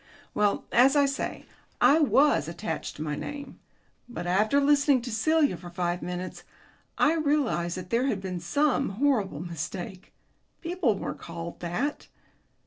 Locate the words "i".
0.95-1.05, 1.79-1.99, 6.97-7.13